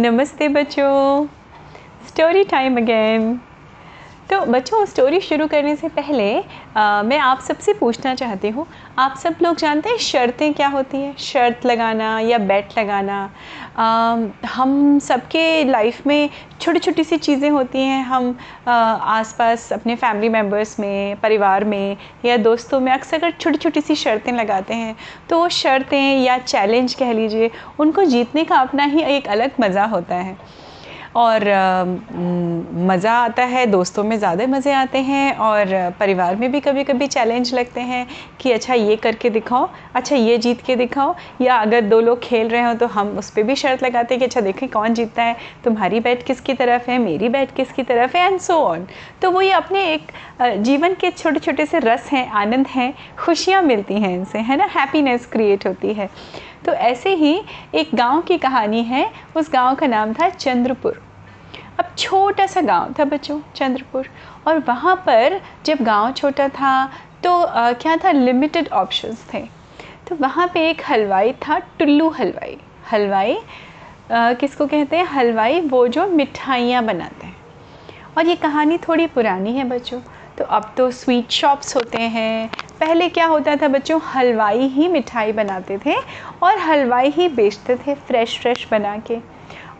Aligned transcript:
नमस्ते 0.00 0.48
बच्चों. 0.48 1.26
Story 2.08 2.44
time 2.44 2.76
again 2.76 3.40
तो 4.30 4.40
बच्चों 4.46 4.84
स्टोरी 4.86 5.20
शुरू 5.20 5.46
करने 5.46 5.74
से 5.76 5.88
पहले 5.88 6.24
आ, 6.76 7.02
मैं 7.02 7.18
आप 7.18 7.40
सबसे 7.40 7.72
पूछना 7.74 8.14
चाहती 8.14 8.48
हूँ 8.48 8.66
आप 8.98 9.14
सब 9.18 9.36
लोग 9.42 9.56
जानते 9.56 9.88
हैं 9.88 9.98
शर्तें 9.98 10.52
क्या 10.54 10.68
होती 10.68 10.96
हैं? 10.96 11.14
शर्त 11.18 11.64
लगाना 11.66 12.18
या 12.20 12.38
बेट 12.40 12.78
लगाना? 12.78 13.18
आ, 13.76 14.16
हम 14.54 14.98
सबके 14.98 15.64
लाइफ 15.64 16.06
में 16.06 16.28
छोटी 16.60 16.78
छोटी 16.78 17.04
सी 17.04 17.16
चीज़ें 17.18 17.48
होती 17.50 17.78
हैं 17.78 18.02
हम 18.04 18.36
आसपास 18.68 19.72
अपने 19.72 19.96
फैमिली 19.96 20.28
मेंबर्स 20.28 20.78
में 20.80 21.16
परिवार 21.20 21.64
में 21.64 21.96
या 22.24 22.36
दोस्तों 22.36 22.80
में 22.80 22.92
अक्सर 22.92 23.16
अगर 23.16 23.32
छोटी 23.40 23.58
छोटी 23.58 23.80
सी 23.80 23.94
शर्तें 23.94 24.32
लगाते 24.32 24.74
हैं 24.74 24.96
तो 25.30 25.38
वो 25.40 25.48
शर्तें 25.54 26.22
या 26.22 26.38
चैलेंज 26.38 26.94
कह 26.94 27.12
लीजिए 27.12 27.50
उनको 27.80 28.04
जीतने 28.06 28.44
का 28.44 28.56
अपना 28.58 28.84
ही 28.84 29.02
एक 29.16 29.28
अलग 29.28 29.60
मज़ा 29.60 29.84
होता 29.86 30.14
है। 30.14 30.36
और 31.16 31.44
मज़ा 32.88 33.12
आता 33.14 33.44
है, 33.44 33.64
दोस्तों 33.66 34.04
में 34.04 34.16
ज़्यादा 34.18 34.46
मज़े 34.46 34.72
आते 34.72 34.98
हैं 35.00 35.34
और 35.36 35.66
परिवार 36.00 36.36
में 36.36 36.50
भी 36.52 36.60
कभी 36.60 36.84
कभी 36.84 37.06
चैलेंज 37.08 37.54
लगते 37.54 37.80
हैं 37.82 38.06
कि 38.40 38.52
अच्छा 38.52 38.74
ये 38.74 38.96
करके 38.96 39.30
दिखाओ 39.30 39.68
अच्छा 39.94 40.16
ये 40.16 40.36
जीत 40.38 40.60
के 40.60 40.76
दिखाओ, 40.76 41.14
या 41.40 41.56
अगर 41.56 41.80
दो 41.82 42.00
लोग 42.00 42.20
खेल 42.22 42.48
रहे 42.48 42.62
हो 42.62 42.74
तो 42.74 42.86
हम 42.88 43.16
उस 43.18 43.30
पर 43.30 43.42
भी 43.42 43.54
शर्त 43.56 43.82
लगाते 43.82 44.14
हैं 44.14 44.18
कि 44.20 44.24
अच्छा 44.24 44.40
देखें 44.40 44.68
कौन 44.68 44.94
जीतता 44.94 45.22
है, 45.22 45.36
तुम्हारी 45.64 46.00
बैट 46.00 46.22
किसकी 46.22 46.54
तरफ़ 46.54 46.90
है, 46.90 46.98
मेरी 46.98 47.28
बैट 47.28 47.54
किसकी 47.56 47.82
तरफ़ 47.82 48.16
है 48.16 48.26
एंड 48.26 48.38
सो 48.40 48.54
ऑन 48.56 48.86
तो 49.22 49.30
वो 49.30 49.40
ये 49.40 49.52
अपने 49.52 49.84
एक 49.92 50.12
जीवन 50.62 50.94
के 50.94 51.10
छोटे 51.10 51.40
छोटे 51.40 51.66
से 51.66 51.78
रस 51.78 52.08
हैं, 52.12 52.28
आनंद 52.30 52.66
हैं, 52.66 52.92
खुशियाँ 53.18 53.62
मिलती 53.62 53.94
हैं 53.94 54.14
इनसे, 54.14 54.38
है 54.38 54.56
ना? 54.56 54.64
हैप्पीनेस 54.70 55.26
क्रिएट 55.32 55.66
होती 55.66 55.92
है। 55.94 56.08
तो 56.66 56.72
ऐसे 56.72 57.14
ही 57.14 57.40
एक 57.74 57.94
गाँव 57.94 58.22
की 58.22 58.38
कहानी 58.38 58.82
है 58.84 59.10
उस 59.36 59.50
गाँव 59.52 59.74
का 59.74 59.86
नाम 59.86 60.12
था 60.14 60.28
चंद्रपुर। 60.28 61.00
अब 61.78 61.94
छोटा 61.98 62.46
सा 62.46 62.60
गाँव 62.60 62.94
था 62.98 63.04
बच्चों 63.04 63.40
चंद्रपुर। 63.56 64.08
और 64.46 64.58
वहाँ 64.58 64.94
पर 65.06 65.40
जब 65.66 65.82
गाँव 65.82 66.12
छोटा 66.12 66.48
था 66.48 66.90
तो 67.24 67.40
आ, 67.40 67.72
क्या 67.72 67.96
था 67.96 68.12
लिमिटेड 68.12 68.68
ऑप्शंस 68.68 69.26
थे। 69.34 69.40
तो 70.08 70.16
वहाँ 70.16 70.50
पे 70.54 70.68
एक 70.70 70.82
हलवाई 70.88 71.32
था 71.46 71.58
टुल्लू 71.78 72.08
हलवाई। 72.10 72.56
हलवाई 72.92 73.36
आ, 74.12 74.32
किसको 74.32 74.66
कहते 74.66 74.96
हैं? 74.96 75.04
हलवाई 75.06 75.60
वो 75.60 75.86
जो 75.88 76.06
मिठाइयाँ 76.06 76.84
बनाते 76.84 77.26
हैं। 77.26 77.36
और 78.16 78.26
ये 78.26 78.36
कहानी 78.36 78.78
थोड़ी 78.78 79.06
पुरानी 79.06 79.52
है 79.52 79.64
बच्चों 79.64 80.00
तो 80.38 80.44
अब 80.44 80.72
तो 80.76 80.90
स्वीट 80.90 81.30
शॉप्स 81.30 81.74
होते 81.76 81.98
हैं 81.98 82.50
पहले 82.80 83.08
क्या 83.08 83.26
होता 83.26 83.54
था 83.56 83.68
बच्चों? 83.68 83.98
हलवाई 84.06 84.66
ही 84.68 84.86
मिठाई 84.88 85.32
बनाते 85.32 85.78
थे 85.86 85.94
और 86.42 86.58
हलवाई 86.58 87.08
ही 87.10 87.28
बेचते 87.28 87.76
थे 87.76 87.94
फ्रेश 87.94 88.38
फ्रेश 88.40 88.66
बना 88.70 88.96
के। 89.06 89.16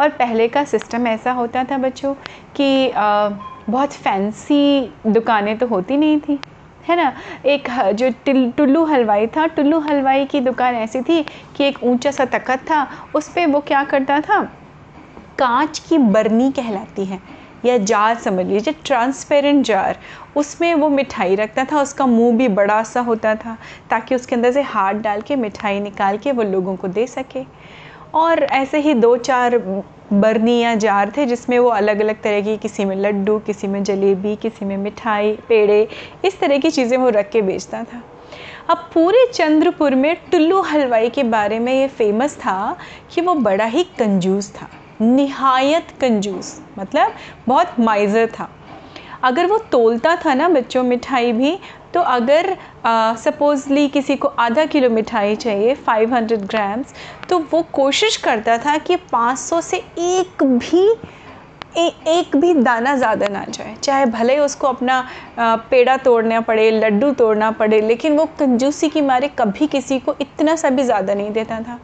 और 0.01 0.09
पहले 0.09 0.49
का 0.49 0.65
सिस्टम 0.65 1.07
ऐसा 1.07 1.33
होता 1.33 1.65
था 1.65 1.79
बच्चों 1.79 2.15
कि 2.57 2.91
आ, 2.91 3.29
बहुत 3.71 3.93
फैंसी 3.93 4.93
दुकानें 5.07 5.57
तो 5.59 5.67
होती 5.67 5.97
नहीं 5.97 6.19
थी 6.21 6.39
है 6.89 6.97
ना? 6.97 7.13
एक 7.47 7.69
जो 7.95 8.11
टुल्लू 8.57 8.85
हलवाई 8.85 9.27
था 9.27 9.47
टुल्लू 9.47 9.79
हलवाई 9.81 10.25
की 10.25 10.41
दुकान 10.41 10.75
ऐसी 10.75 11.01
थी 11.01 11.23
कि 11.57 11.65
एक 11.65 11.83
ऊँचा 11.85 12.11
सा 12.11 12.25
तखत 12.25 12.65
था 12.71 12.87
उस 13.15 13.29
पर 13.29 13.47
वो 13.47 13.61
क्या 13.61 13.85
करता 13.85 14.21
था? 14.21 14.41
कांच 15.39 15.79
की 15.79 15.99
बरनी 15.99 16.51
कहलाती 16.53 17.05
है। 17.05 17.21
या 17.64 17.77
जार 17.78 18.14
समझ 18.14 18.47
लीजिए 18.47 18.75
ट्रांसपेरेंट 18.84 19.64
जार 19.64 19.98
उसमें 20.37 20.75
वो 20.75 20.89
मिठाई 20.89 21.34
रखता 21.34 21.65
था, 21.65 21.83
उसका 21.83 22.06
मुँह 22.06 22.37
भी 22.37 22.48
बड़ा 22.48 22.83
सा 22.83 23.00
होता 23.00 23.34
था, 23.34 23.56
ताकि 23.91 24.15
उसके 24.15 24.34
अंदर 24.37 24.53
से 24.53 24.62
हाथ 24.62 24.95
डाल 24.95 25.20
के 25.20 25.37
मिठाई 25.37 25.81
निकाल 25.81 26.19
के 26.19 26.33
वो 26.33 26.42
लोगों 26.42 26.77
को 26.77 26.89
दे 26.89 27.06
सके। 27.06 27.45
और 28.15 28.42
ऐसे 28.42 28.78
ही 28.78 28.95
दो 28.95 29.17
चार 29.17 29.59
बर्नी 30.12 30.59
या 30.59 30.75
जार 30.75 31.12
थे, 31.17 31.27
जिसमें 31.27 31.59
वो 31.59 31.69
अलग 31.69 32.00
अलग 32.00 32.23
तरह 32.23 32.41
की, 32.41 32.56
किसी 32.56 32.84
में 32.84 32.97
लड्डू, 32.97 33.39
किसी 33.39 33.67
में 33.67 33.83
जलेबी, 33.84 34.37
किसी 34.37 34.65
में 34.65 34.77
मिठाई, 34.77 35.33
पेड़े, 35.48 35.89
इस 36.25 36.41
तरह 36.41 36.59
की 36.59 36.70
चीज़ें 36.70 36.99
वो 36.99 37.09
रख 37.09 37.31
के 37.31 37.43
बेचता 37.43 37.83
था। 37.84 38.03
अब 38.71 38.91
पूरे 38.94 39.27
चंद्रपुर 39.34 39.94
में 39.94 40.16
टुल्लू 40.33 40.60
हलवाई 40.62 41.09
के 41.09 41.22
बारे 41.22 41.59
में 41.59 41.72
ये 41.75 41.88
फ़ेमस 41.88 42.37
था 42.37 42.77
कि 43.15 43.21
वो 43.21 43.34
बड़ा 43.34 43.65
ही 43.65 43.84
कंजूस 43.99 44.50
था। 44.53 44.69
निहायत 45.00 45.91
कंजूस 46.00 46.60
मतलब 46.78 47.14
बहुत 47.48 47.75
माइजर 47.81 48.26
था। 48.31 48.48
अगर 49.25 49.47
वो 49.47 49.59
तोलता 49.72 50.14
था 50.16 50.34
ना 50.34 50.48
बच्चों 50.48 50.82
मिठाई 50.84 51.32
भी 51.32 51.59
तो 51.94 52.00
अगर 52.00 52.56
सपोजली 53.19 53.86
किसी 53.88 54.16
को 54.16 54.28
आधा 54.38 54.64
किलो 54.66 54.91
मिठाई 54.91 55.36
चाहिए 55.36 55.75
500 55.86 56.36
ग्राम्स 56.42 56.94
तो 57.28 57.38
वो 57.53 57.62
कोशिश 57.72 58.16
करता 58.16 58.56
था 58.59 58.76
कि 58.78 58.97
500 59.12 59.60
से 59.62 59.76
एक 59.98 60.42
भी 60.44 60.86
ए, 61.76 61.86
एक 62.09 62.36
भी 62.36 62.53
दाना 62.54 62.94
ज़्यादा 62.97 63.28
ना 63.28 63.44
जाए। 63.48 63.75
चाहे 63.76 64.06
भले 64.06 64.38
उसको 64.38 64.66
अपना 64.66 64.98
आ, 65.38 65.56
पेड़ा 65.70 65.97
तोड़ना 65.97 66.41
पड़े 66.41 66.70
लड्डू 66.70 67.10
तोड़ना 67.15 67.50
पड़े 67.53 67.80
लेकिन 67.80 68.16
वो 68.19 68.25
कंजूसी 68.38 68.88
की 68.88 69.00
मारे 69.03 69.28
कभी 69.38 69.66
किसी 69.66 69.98
को 69.98 70.15
इतना 70.20 70.56
सा 70.56 70.70
भी 70.70 70.82
ज़्यादा 70.82 71.15
नहीं 71.15 71.30
देता 71.32 71.60
था। 71.60 71.78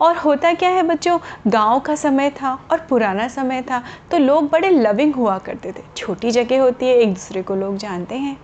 और 0.00 0.16
होता 0.16 0.52
क्या 0.52 0.70
है 0.70 0.82
बच्चों, 0.82 1.18
गाँव 1.46 1.80
का 1.80 1.94
समय 1.94 2.30
था 2.30 2.52
और 2.70 2.86
पुराना 2.88 3.28
समय 3.28 3.62
था 3.62 3.82
तो 4.10 4.18
लोग 4.18 4.50
बड़े 4.50 4.70
लविंग 4.70 5.14
हुआ 5.14 5.38
करते 5.38 5.72
थे। 5.72 5.82
छोटी 5.96 6.30
जगह 6.30 6.62
होती 6.62 6.86
है, 6.86 6.94
एक 6.94 7.08
दूसरे 7.08 7.42
को 7.42 7.54
लोग 7.54 7.76
जानते 7.76 8.14
हैं। 8.14 8.36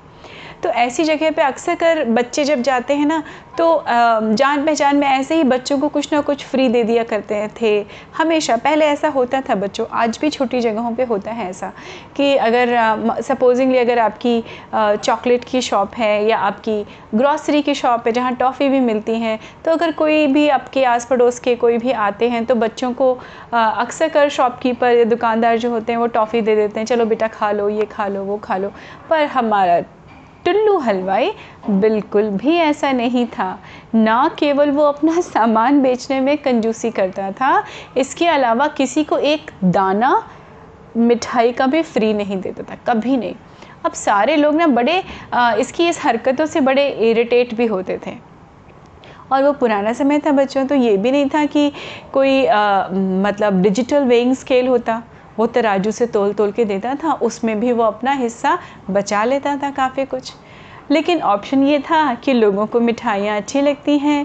तो 0.63 0.69
ऐसी 0.71 1.05
जगह 1.05 1.31
पे 1.31 1.43
अक्सर 1.43 1.75
कर 1.75 2.05
बच्चे 2.07 2.45
जब 2.45 2.63
जाते 2.63 2.95
हैं 2.95 3.07
ना 3.07 3.23
तो 3.59 3.85
जान 3.87 4.65
पहचान 4.67 4.97
में 4.97 5.07
ऐसे 5.07 5.35
ही 5.35 5.45
बच्चों 5.45 5.79
को 5.79 5.89
कुछ 5.89 6.13
ना 6.13 6.21
कुछ 6.21 6.45
फ्री 6.47 6.69
दे 6.69 6.83
दिया 6.85 7.03
करते 7.05 7.49
थे। 7.61 7.85
हमेशा, 8.19 8.57
पहले 8.57 8.87
ऐसा 8.87 9.09
होता 9.09 9.41
था 9.41 9.55
बच्चों, 9.55 9.87
आज 9.93 10.19
भी 10.21 10.31
छोटी 10.31 10.61
जगहों 10.61 10.95
पे 10.95 11.05
होता 11.05 11.31
है 11.31 11.49
ऐसा 11.51 11.73
कि 12.17 12.35
अगर 12.37 13.23
सपोजिंगली 13.23 13.79
अगर 13.79 13.99
आपकी 13.99 14.43
चॉकलेट 14.75 15.45
की 15.45 15.61
शॉप 15.61 15.95
है 15.95 16.25
या 16.27 16.39
आपकी 16.39 16.85
ग्रॉसरी 17.15 17.63
की 17.63 17.75
शॉप 17.75 18.07
है 18.07 18.13
जहाँ 18.13 18.35
टॉफ़ी 18.37 18.69
भी 18.69 18.81
मिलती 18.81 19.19
हैं 19.21 19.39
तो 19.65 19.73
अगर 19.73 19.93
कोई 19.93 20.27
भी 20.27 20.49
आपके 20.51 20.85
आस 20.85 21.07
पड़ोस 21.07 21.39
के 21.41 21.55
कोई 21.57 21.79
भी 21.79 21.93
आते 21.93 22.29
हैं 22.29 22.45
तो 22.45 22.55
बच्चों 22.57 22.93
को 22.93 23.13
अक्सर 23.53 24.09
कर 24.09 24.29
शॉपकीपर 24.31 24.97
या 24.97 25.05
दुकानदार 25.07 25.59
जो 25.59 25.71
होते 25.71 25.93
हैं 25.93 25.99
वो 25.99 26.07
टॉफ़ी 26.09 26.41
दे 26.41 26.55
देते 26.57 26.81
हैं, 26.81 26.87
चलो 26.87 27.05
बेटा 27.05 27.29
खा 27.29 27.51
लो, 27.53 27.69
ये 27.69 27.87
खा 27.87 28.07
लो, 28.07 28.23
वो 28.25 28.37
खा 28.39 28.57
लो। 28.57 28.73
पर 29.11 29.27
हमारा 29.27 29.83
टुल्लू 30.45 30.77
हलवाई 30.79 31.31
बिल्कुल 31.71 32.29
भी 32.31 32.57
ऐसा 32.57 32.93
नहीं 32.93 33.27
था। 33.29 33.59
ना 33.95 34.29
केवल 34.39 34.71
वो 34.71 34.85
अपना 34.85 35.21
सामान 35.21 35.81
बेचने 35.83 36.21
में 36.21 36.37
कंजूसी 36.39 36.91
करता 36.91 37.31
था 37.33 37.63
इसके 37.97 38.27
अलावा 38.27 38.67
किसी 38.69 39.05
को 39.05 39.19
एक 39.19 39.51
दाना 39.65 40.23
मिठाई 40.97 41.53
का 41.53 41.67
भी 41.67 41.83
फ्री 41.83 42.13
नहीं 42.15 42.41
देता 42.41 42.63
था 42.63 42.77
कभी 42.87 43.17
नहीं। 43.17 43.35
अब 43.85 43.93
सारे 43.93 44.37
लोग 44.37 44.55
ना 44.55 44.67
बड़े 44.67 45.03
आ, 45.35 45.53
इसकी 45.53 45.89
इस 45.89 46.05
हरकतों 46.05 46.47
से 46.47 46.61
बड़े 46.61 46.89
इरिटेट 47.11 47.55
भी 47.55 47.67
होते 47.67 47.99
थे। 48.07 48.17
और 49.33 49.43
वो 49.43 49.53
पुराना 49.53 49.93
समय 49.93 50.19
था 50.19 50.33
बच्चों 50.33 50.65
तो 50.67 50.75
ये 50.75 50.97
भी 50.97 51.11
नहीं 51.11 51.29
था 51.29 51.45
कि 51.47 51.73
कोई 52.13 52.45
आ, 52.47 52.89
मतलब 52.91 53.63
डिजिटल 53.63 54.05
वेइंग 54.05 54.35
स्केल 54.35 54.69
होता। 54.69 55.03
वो 55.39 55.47
तराजू 55.47 55.91
से 55.91 56.07
तोल 56.07 56.33
तोल 56.33 56.53
के 56.53 56.65
देता 56.65 56.95
था, 56.95 57.13
उसमें 57.13 57.59
भी 57.61 57.73
वो 57.73 57.85
अपना 57.85 58.13
हिस्सा 58.13 58.59
बचा 58.91 59.25
लेता 59.25 59.57
था 59.57 59.71
काफ़ी 59.71 60.05
कुछ। 60.05 60.33
लेकिन 60.91 61.21
ऑप्शन 61.23 61.63
ये 61.63 61.79
था 61.81 62.15
कि 62.15 62.33
लोगों 62.33 62.67
को 62.67 62.81
मिठाइयाँ 62.81 63.37
अच्छी 63.37 63.61
लगती 63.61 63.99
हैं 63.99 64.25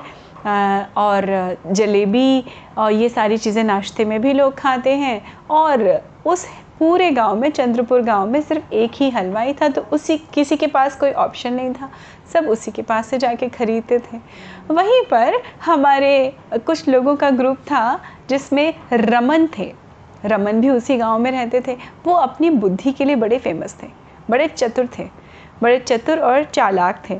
और 0.97 1.57
जलेबी 1.67 2.43
और 2.77 2.91
ये 2.91 3.09
सारी 3.09 3.37
चीज़ें 3.37 3.63
नाश्ते 3.63 4.05
में 4.05 4.21
भी 4.21 4.33
लोग 4.33 4.53
खाते 4.55 4.93
हैं। 4.95 5.21
और 5.49 6.01
उस 6.25 6.45
पूरे 6.79 7.09
गाँव 7.11 7.35
में, 7.35 7.49
चंद्रपुर 7.49 8.01
गाँव 8.01 8.27
में 8.27 8.41
सिर्फ़ 8.41 8.73
एक 8.73 8.91
ही 8.95 9.09
हलवाई 9.09 9.53
था 9.53 9.67
तो 9.69 9.81
उसी, 9.83 10.17
किसी 10.33 10.57
के 10.57 10.67
पास 10.67 10.95
कोई 10.95 11.11
ऑप्शन 11.11 11.53
नहीं 11.53 11.73
था। 11.73 11.89
सब 12.33 12.49
उसी 12.49 12.71
के 12.71 12.81
पास 12.81 13.07
से 13.07 13.17
जाके 13.17 13.47
ख़रीदते 13.49 13.99
थे। 14.01 14.17
वहीं 14.71 15.01
पर 15.03 15.41
हमारे 15.65 16.33
कुछ 16.57 16.87
लोगों 16.89 17.15
का 17.15 17.29
ग्रुप 17.31 17.57
था, 17.61 17.99
जिसमें 18.29 18.73
रमन 18.93 19.47
थे। 19.57 19.73
रमन 20.25 20.61
भी 20.61 20.69
उसी 20.69 20.97
गाँव 20.97 21.19
में 21.19 21.31
रहते 21.31 21.61
थे। 21.67 21.77
वो 22.05 22.13
अपनी 22.13 22.49
बुद्धि 22.49 22.91
के 22.91 23.05
लिए 23.05 23.15
बड़े 23.15 23.39
फ़ेमस 23.39 23.75
थे, 23.83 23.87
बड़े 24.29 24.47
चतुर 24.47 24.89
थे, 24.99 25.09
बड़े 25.63 25.79
चतुर 25.79 26.19
और 26.19 26.43
चालाक 26.43 27.03
थे 27.09 27.19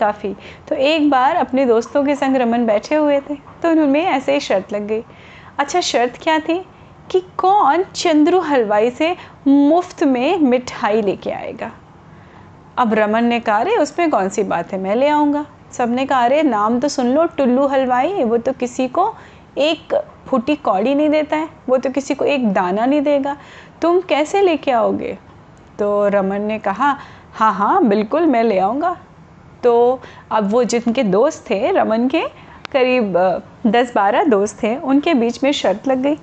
काफ़ी। 0.00 0.36
तो 0.68 0.74
एक 0.74 1.10
बार 1.10 1.36
अपने 1.36 1.66
दोस्तों 1.66 2.04
के 2.04 2.14
संग 2.14 2.36
रमन 2.36 2.66
बैठे 2.66 2.94
हुए 2.94 3.20
थे 3.20 3.34
तो 3.34 3.70
उनमें 3.70 4.04
ऐसे 4.04 4.34
ही 4.34 4.40
शर्त 4.40 4.72
लग 4.72 4.86
गई। 4.86 5.04
अच्छा 5.58 5.80
शर्त 5.80 6.18
क्या 6.22 6.38
थी? 6.38 6.66
कि 7.10 7.20
कौन 7.20 7.82
चंद्रू 7.82 8.40
हलवाई 8.40 8.90
से 8.90 9.16
मुफ़्त 9.48 10.04
में 10.04 10.38
मिठाई 10.38 11.02
लेके 11.02 11.30
आएगा? 11.30 11.70
अब 12.76 12.94
रमन 12.94 13.24
ने 13.24 13.40
कहा 13.40 13.62
रे 13.62 13.76
उसमें 13.76 14.10
कौन 14.10 14.28
सी 14.28 14.42
बात? 14.42 14.72
है 14.72 14.78
मैं 14.78 14.94
ले 14.94 15.08
आऊँगा। 15.08 15.46
सबने 15.72 16.06
कहा, 16.06 16.20
अरे, 16.20 16.42
नाम 16.42 16.80
तो 16.80 16.88
सुन 16.88 17.06
लो, 17.06 17.24
टुल्लू 17.26 17.66
हलवाई, 17.66 18.24
वो 18.24 18.36
तो 18.36 18.52
किसी 18.52 18.88
को 18.88 19.14
एक 19.58 20.04
फूटी 20.26 20.56
कौड़ी 20.56 20.94
नहीं 20.94 21.08
देता 21.10 21.36
है, 21.36 21.48
वो 21.68 21.76
तो 21.76 21.90
किसी 21.90 22.14
को 22.14 22.24
एक 22.24 22.52
दाना 22.52 22.86
नहीं 22.86 23.00
देगा। 23.00 23.36
तुम 23.82 24.00
कैसे 24.00 24.40
लेके 24.42 24.70
आओगे? 24.70 25.16
तो 25.78 26.06
रमन 26.08 26.42
ने 26.42 26.58
कहा 26.58 26.96
हाँ 27.34 27.52
हाँ 27.52 27.84
बिल्कुल, 27.84 28.26
मैं 28.26 28.42
ले 28.44 28.58
आऊँगा। 28.58 28.96
तो 29.62 30.00
अब 30.30 30.50
वो 30.50 30.62
जिनके 30.64 31.02
दोस्त 31.02 31.44
थे, 31.50 31.70
रमन 31.70 32.08
के 32.08 32.22
करीब 32.72 33.16
दस 33.66 33.92
बारह 33.94 34.24
दोस्त 34.24 34.62
थे, 34.62 34.76
उनके 34.76 35.14
बीच 35.14 35.42
में 35.44 35.50
शर्त 35.52 35.88
लग 35.88 36.02
गई 36.02 36.14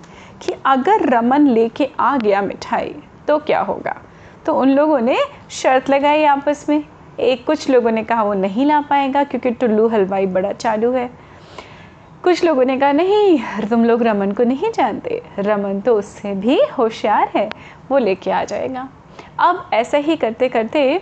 कि 0.41 0.53
अगर 0.65 1.09
रमन 1.09 1.47
लेके 1.47 1.89
आ 1.99 2.15
गया 2.17 2.41
मिठाई 2.41 2.95
तो 3.27 3.37
क्या 3.39 3.61
होगा? 3.61 3.95
तो 4.45 4.53
उन 4.53 4.69
लोगों 4.69 4.99
ने 4.99 5.17
शर्त 5.51 5.89
लगाई 5.89 6.23
आपस 6.23 6.65
में। 6.69 6.83
एक 7.19 7.45
कुछ 7.45 7.69
लोगों 7.69 7.91
ने 7.91 8.03
कहा, 8.03 8.23
वो 8.23 8.33
नहीं 8.33 8.65
ला 8.65 8.79
पाएगा, 8.81 9.23
क्योंकि 9.23 9.51
टुल्लू 9.51 9.87
हलवाई 9.87 10.25
बड़ा 10.25 10.51
चालू 10.51 10.91
है। 10.91 11.09
कुछ 12.23 12.43
लोगों 12.43 12.63
ने 12.65 12.77
कहा, 12.79 12.91
नहीं, 12.91 13.67
तुम 13.69 13.85
लोग 13.85 14.03
रमन 14.03 14.31
को 14.31 14.43
नहीं 14.43 14.71
जानते। 14.71 15.21
रमन 15.39 15.79
तो 15.81 15.95
उससे 15.95 16.33
भी 16.35 16.59
होशियार 16.77 17.31
है, 17.35 17.49
वो 17.91 17.97
लेके 17.97 18.31
आ 18.31 18.43
जाएगा। 18.43 18.87
अब 19.39 19.69
ऐसा 19.73 19.97
ही 19.97 20.15
करते 20.15 20.49
करते 20.49 21.01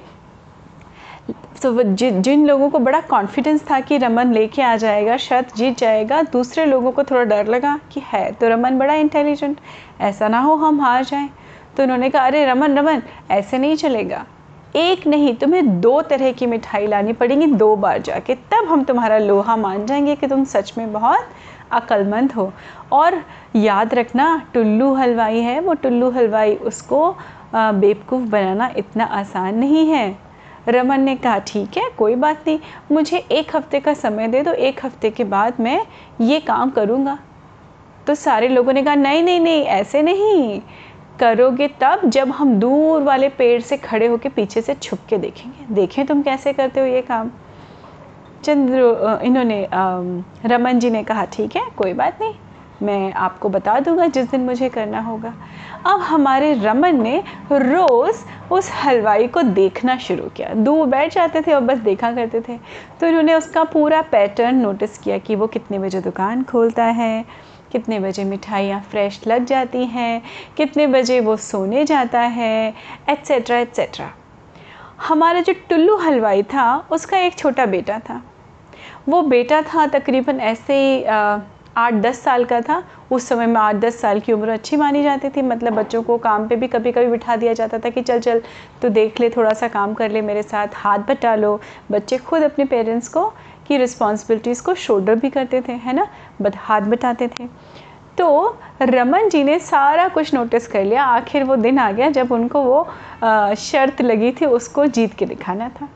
तो 1.61 1.83
जिन 1.83 2.21
जिन 2.21 2.45
लोगों 2.47 2.69
को 2.69 2.79
बड़ा 2.79 2.99
कॉन्फिडेंस 3.01 3.63
था 3.69 3.79
कि 3.79 3.97
रमन 3.97 4.31
लेके 4.33 4.61
आ 4.61 4.75
जाएगा 4.75 5.17
शर्त 5.17 5.55
जीत 5.55 5.77
जाएगा, 5.77 6.21
दूसरे 6.23 6.65
लोगों 6.65 6.91
को 6.91 7.03
थोड़ा 7.03 7.23
डर 7.25 7.47
लगा 7.47 7.79
कि 7.91 8.01
है 8.05 8.31
तो 8.31 8.49
रमन 8.49 8.77
बड़ा 8.79 8.93
इंटेलिजेंट 8.95 9.59
ऐसा 10.01 10.27
ना 10.27 10.39
हो 10.39 10.55
हम 10.55 10.81
हार 10.81 11.03
जाएँ। 11.05 11.29
तो 11.77 11.83
उन्होंने 11.83 12.09
कहा, 12.09 12.25
अरे 12.25 12.45
रमन 12.45 12.77
रमन, 12.77 13.01
ऐसे 13.31 13.57
नहीं 13.57 13.75
चलेगा। 13.75 14.25
एक 14.75 15.05
नहीं, 15.07 15.33
तुम्हें 15.35 15.79
दो 15.81 16.01
तरह 16.01 16.31
की 16.31 16.45
मिठाई 16.45 16.87
लानी 16.87 17.13
पड़ेगी 17.13 17.45
दो 17.47 17.75
बार 17.75 18.01
जाके। 18.01 18.35
तब 18.51 18.67
हम 18.69 18.83
तुम्हारा 18.83 19.17
लोहा 19.17 19.55
मान 19.55 19.85
जाएँगे 19.85 20.15
कि 20.15 20.27
तुम 20.27 20.43
सच 20.43 20.73
में 20.77 20.91
बहुत 20.93 21.29
अक्लमंद 21.71 22.31
हो। 22.31 22.51
और 22.91 23.21
याद 23.55 23.93
रखना, 23.93 24.41
टुल्लू 24.53 24.93
हलवाई 24.93 25.39
है, 25.39 25.59
वो 25.59 25.73
टुल्लू 25.73 26.09
हलवाई 26.09 26.55
उसको 26.55 27.15
बेवकूफ़ 27.55 28.23
बनाना 28.23 28.73
इतना 28.77 29.05
आसान 29.05 29.55
नहीं 29.55 29.87
है। 29.87 30.17
रमन 30.67 31.01
ने 31.01 31.15
कहा, 31.15 31.37
ठीक 31.39 31.77
है, 31.77 31.89
कोई 31.97 32.15
बात 32.15 32.43
नहीं, 32.47 32.59
मुझे 32.91 33.17
एक 33.17 33.55
हफ़्ते 33.55 33.79
का 33.79 33.93
समय 33.93 34.27
दे 34.27 34.41
दो, 34.41 34.51
एक 34.51 34.85
हफ़्ते 34.85 35.09
के 35.09 35.23
बाद 35.23 35.59
मैं 35.59 35.81
ये 36.21 36.39
काम 36.39 36.69
करूँगा। 36.69 37.17
तो 38.07 38.15
सारे 38.15 38.47
लोगों 38.47 38.73
ने 38.73 38.83
कहा, 38.83 38.95
नहीं 38.95 39.23
नहीं 39.23 39.39
नहीं, 39.39 39.63
ऐसे 39.63 40.01
नहीं। 40.01 40.61
करोगे 41.19 41.67
तब 41.81 42.01
जब 42.05 42.29
हम 42.31 42.53
दूर 42.59 43.01
वाले 43.03 43.29
पेड़ 43.29 43.61
से 43.61 43.77
खड़े 43.77 44.07
होकर 44.07 44.29
पीछे 44.29 44.61
से 44.61 44.73
छुप 44.75 44.99
के 45.09 45.17
देखेंगे। 45.17 45.73
देखें 45.75 46.05
तुम 46.05 46.21
कैसे 46.21 46.53
करते 46.53 46.79
हो 46.79 46.85
ये 46.85 47.01
काम? 47.01 47.31
चंद्र 48.43 49.19
इन्होंने 49.23 49.67
रमन 50.45 50.79
जी 50.79 50.89
ने 50.89 51.03
कहा, 51.03 51.25
ठीक 51.25 51.55
है, 51.55 51.63
कोई 51.77 51.93
बात 51.93 52.21
नहीं, 52.21 52.33
मैं 52.81 53.11
आपको 53.13 53.49
बता 53.49 53.79
दूँगा 53.79 54.05
जिस 54.07 54.29
दिन 54.31 54.41
मुझे 54.41 54.69
करना 54.69 54.99
होगा। 55.01 55.33
अब 55.85 55.99
हमारे 56.01 56.53
रमन 56.53 57.01
ने 57.01 57.17
रोज़ 57.51 58.23
उस 58.53 58.71
हलवाई 58.75 59.27
को 59.27 59.41
देखना 59.43 59.97
शुरू 59.97 60.29
किया। 60.37 60.53
दूर 60.55 60.87
बैठ 60.87 61.13
जाते 61.13 61.41
थे 61.41 61.53
और 61.53 61.61
बस 61.61 61.77
देखा 61.79 62.11
करते 62.11 62.41
थे। 62.41 62.57
तो 62.99 63.07
इन्होंने 63.07 63.33
उसका 63.33 63.63
पूरा 63.65 64.01
पैटर्न 64.11 64.55
नोटिस 64.55 64.97
किया 64.97 65.17
कि 65.17 65.35
वो 65.35 65.47
कितने 65.47 65.79
बजे 65.79 66.01
दुकान 66.01 66.43
खोलता 66.43 66.85
है 66.85 67.25
कितने 67.71 67.99
बजे 67.99 68.23
मिठाइयाँ 68.23 68.81
फ्रेश 68.81 69.21
लग 69.27 69.45
जाती 69.45 69.85
हैं, 69.85 70.21
कितने 70.57 70.87
बजे 70.87 71.19
वो 71.19 71.35
सोने 71.37 71.85
जाता 71.85 72.19
है 72.19 72.73
एट्सेट्रा 73.09 73.57
एट्सेट्रा 73.57 74.09
हमारा 74.99 75.41
जो 75.41 75.53
टुल्लू 75.69 75.95
हलवाई 75.97 76.43
था, 76.43 76.87
उसका 76.91 77.17
एक 77.17 77.37
छोटा 77.37 77.65
बेटा 77.65 77.99
था। 77.99 78.21
वो 79.09 79.21
बेटा 79.23 79.61
था 79.63 79.85
तकरीबन 79.89 80.39
ऐसे 80.39 80.73
ही 80.75 81.03
आठ 81.77 81.93
दस 81.93 82.19
साल 82.19 82.43
का 82.45 82.59
था। 82.61 82.83
उस 83.11 83.27
समय 83.27 83.45
में 83.45 83.59
आठ 83.61 83.75
दस 83.75 83.99
साल 84.01 84.19
की 84.19 84.33
उम्र 84.33 84.49
अच्छी 84.49 84.77
मानी 84.77 85.03
जाती 85.03 85.29
थी 85.29 85.41
मतलब 85.41 85.73
बच्चों 85.73 86.01
को 86.03 86.17
काम 86.17 86.47
पे 86.47 86.55
भी 86.55 86.67
कभी 86.67 86.91
कभी 86.91 87.07
बिठा 87.07 87.35
दिया 87.35 87.53
जाता 87.53 87.79
था 87.79 87.89
कि 87.89 88.01
चल 88.01 88.19
चल 88.19 88.41
तो 88.81 88.89
देख 88.89 89.19
ले 89.19 89.29
थोड़ा 89.29 89.53
सा 89.53 89.67
काम 89.67 89.93
कर 89.93 90.11
ले 90.11 90.21
मेरे 90.21 90.43
साथ, 90.43 90.67
हाथ 90.75 90.99
बटा 90.99 91.35
लो। 91.35 91.59
बच्चे 91.91 92.17
खुद 92.17 92.43
अपने 92.43 92.65
पेरेंट्स 92.65 93.07
को 93.07 93.25
की 93.67 93.77
रिस्पॉन्सिबिलिटीज़ 93.77 94.63
को 94.63 94.73
शोल्डर 94.75 95.15
भी 95.15 95.29
करते 95.29 95.61
थे, 95.61 95.71
है 95.73 95.93
ना? 95.93 96.07
हाथ 96.57 96.81
बटाते 96.81 97.27
थे। 97.29 97.47
तो 98.17 98.57
रमन 98.81 99.29
जी 99.29 99.43
ने 99.43 99.57
सारा 99.59 100.07
कुछ 100.07 100.33
नोटिस 100.33 100.67
कर 100.67 100.83
लिया। 100.83 101.03
आखिर 101.05 101.43
वो 101.43 101.55
दिन 101.55 101.79
आ 101.79 101.91
गया 101.91 102.09
जब 102.09 102.31
उनको 102.31 102.61
वो 102.61 102.83
शर्त 103.57 104.01
लगी 104.01 104.31
थी 104.31 104.45
उसको 104.47 104.85
जीत 104.87 105.13
के 105.13 105.25
दिखाना 105.25 105.69
था। 105.71 105.89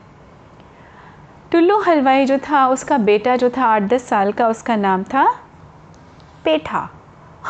टुल्लू 1.52 1.78
हलवाई 1.80 2.24
जो 2.26 2.38
था, 2.40 2.66
उसका 2.68 2.98
बेटा 3.00 3.36
जो 3.36 3.50
था 3.50 3.64
आठ 3.64 3.82
दस 3.84 4.08
साल 4.08 4.32
का, 4.32 4.48
उसका 4.48 4.76
नाम 4.76 5.02
था 5.04 5.26
पेठा। 6.44 6.88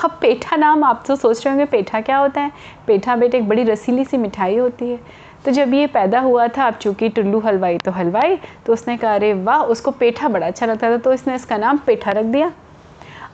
अब 0.04 0.18
पेठा 0.20 0.56
नाम 0.56 0.82
आप 0.84 1.04
तो 1.06 1.16
सोच 1.16 1.44
रहे 1.44 1.52
होंगे, 1.52 1.64
पेठा 1.66 2.00
क्या 2.00 2.16
होता 2.18 2.40
है? 2.40 2.50
पेठा 2.86 3.16
बेटे 3.16 3.38
एक 3.38 3.48
बड़ी 3.48 3.64
रसीली 3.64 4.04
सी 4.04 4.16
मिठाई 4.16 4.56
होती 4.56 4.90
है। 4.90 4.98
तो 5.44 5.50
जब 5.50 5.74
ये 5.74 5.86
पैदा 5.86 6.20
हुआ 6.20 6.46
था, 6.48 6.66
अब 6.66 6.74
चूँकि 6.74 7.08
टुल्लू 7.08 7.38
हलवाई 7.40 7.78
तो 7.78 7.90
हलवाई 7.90 8.38
तो 8.66 8.72
उसने 8.72 8.96
कहा, 8.96 9.14
अरे 9.14 9.32
वाह, 9.34 9.62
उसको 9.64 9.90
पेठा 9.92 10.28
बड़ा 10.28 10.46
अच्छा 10.46 10.66
लगता 10.66 10.90
था। 10.90 10.96
तो 10.96 11.12
इसने 11.12 11.34
इसका 11.34 11.56
नाम 11.56 11.78
पेठा 11.86 12.10
रख 12.10 12.24
दिया। 12.26 12.52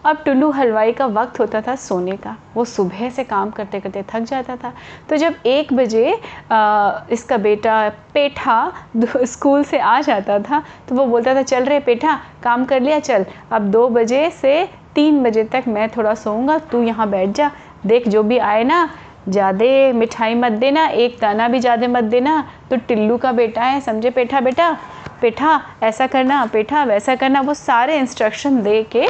अब 0.04 0.22
टुल्लू 0.24 0.50
हलवाई 0.50 0.92
का 0.92 1.06
वक्त 1.08 1.38
होता 1.40 1.60
था 1.60 1.74
सोने 1.76 2.16
का। 2.16 2.36
वो 2.54 2.64
सुबह 2.64 3.10
से 3.10 3.24
काम 3.24 3.50
करते 3.50 3.80
करते 3.80 4.02
थक 4.10 4.22
जाता 4.22 4.56
था। 4.56 4.72
तो 5.08 5.16
जब 5.16 5.34
एक 5.46 5.72
बजे 5.72 6.12
आ, 6.52 6.92
इसका 7.12 7.36
बेटा 7.38 7.88
पेठा 8.14 8.72
स्कूल 9.06 9.64
से 9.64 9.78
आ 9.78 10.00
जाता 10.00 10.38
था 10.40 10.62
तो 10.88 10.94
वो 10.94 11.06
बोलता 11.06 11.34
था 11.34 11.42
चल 11.42 11.64
रहे 11.64 11.80
पेठा 11.80 12.18
काम 12.42 12.64
कर 12.64 12.80
लिया 12.80 12.98
चल। 13.00 13.26
अब 13.52 13.70
दो 13.70 13.88
बजे 13.90 14.28
से 14.32 14.64
तीन 14.94 15.22
बजे 15.22 15.44
तक 15.44 15.64
मैं 15.68 15.88
थोड़ा 15.88 16.14
सोऊँगा 16.16 16.58
तू 16.70 16.82
यहाँ 16.82 17.08
बैठ 17.10 17.36
जा। 17.36 17.50
देख 17.86 18.08
जो 18.08 18.22
भी 18.22 18.38
आए 18.38 18.64
ना 18.64 18.88
ज़्यादा 19.28 19.92
मिठाई 19.92 20.34
मत 20.34 20.52
देना 20.54 20.86
एक 20.88 21.18
दाना 21.20 21.48
भी 21.48 21.58
ज़्यादा 21.60 21.88
मत 21.88 22.04
देना। 22.06 22.42
तो 22.70 22.76
टिल्लू 22.78 23.16
का 23.18 23.32
बेटा 23.32 23.62
है 23.62 23.80
समझे 23.80 24.10
पेठा 24.10 24.40
बेटा? 24.40 24.76
पेठा 25.20 25.60
ऐसा 25.82 26.06
करना 26.06 26.44
पेठा 26.52 26.84
वैसा 26.84 27.14
करना 27.14 27.40
वो 27.40 27.54
सारे 27.54 27.98
इंस्ट्रक्शन 27.98 28.62
दे 28.62 28.82
के 28.92 29.06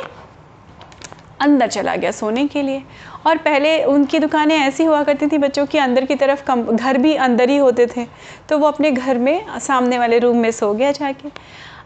अंदर 1.41 1.69
चला 1.69 1.95
गया 1.97 2.11
सोने 2.11 2.47
के 2.47 2.63
लिए। 2.63 2.83
और 3.27 3.39
पहले 3.39 3.83
उनकी 3.85 4.19
दुकानें 4.19 4.57
ऐसी 4.57 4.85
हुआ 4.85 5.03
करती 5.03 5.27
थी, 5.27 5.39
बच्चों 5.39 5.67
की 5.67 5.79
अंदर 5.79 6.05
की 6.05 6.15
तरफ़ 6.15 6.45
कम, 6.45 6.63
घर 6.63 6.99
भी 6.99 7.15
अंदर 7.17 7.51
ही 7.51 7.57
होते 7.57 7.87
थे। 7.87 8.07
तो 8.49 8.59
वो 8.59 8.67
अपने 8.67 8.91
घर 8.91 9.19
में, 9.19 9.59
सामने 9.59 9.99
वाले 9.99 10.19
रूम 10.19 10.37
में 10.37 10.51
सो 10.51 10.73
गया 10.75 10.93
जाके। 10.93 11.29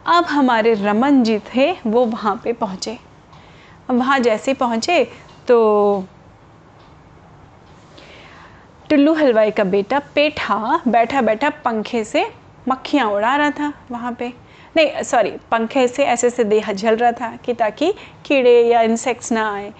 अब 0.07 0.25
हमारे 0.25 0.75
रमन 0.75 1.23
जी 1.23 1.39
थे, 1.55 1.71
वो 1.87 2.05
वहाँ 2.07 2.41
पे 2.45 2.53
पहुँचे। 2.53 2.99
वहाँ 3.91 4.19
जैसे 4.19 4.55
पहुँचे 4.55 5.05
तो 5.49 6.05
टुल्लू 8.91 9.13
हलवाई 9.15 9.51
का 9.51 9.65
बेटा 9.65 9.99
पेठा 10.15 10.81
बैठा 10.89 11.21
बैठा 11.23 11.51
पंखे 11.65 12.03
से 12.05 12.25
मक्खियाँ 12.69 13.07
उड़ा 13.11 13.35
रहा 13.37 13.51
था 13.51 13.73
वहाँ 13.91 14.13
पे। 14.13 14.33
नहीं 14.77 15.03
सॉरी 15.03 15.31
पंखे 15.51 15.89
से 15.89 16.05
ऐसे 16.05 16.31
से 16.31 16.45
देह 16.45 16.73
झल 16.73 16.97
रहा 16.97 17.13
था 17.13 17.37
कि 17.37 17.55
ताकि 17.55 17.95
कीड़े 18.27 18.63
या 18.63 18.83
इंसेक्ट्स 18.83 19.33
ना 19.33 19.55
आए। 19.55 19.73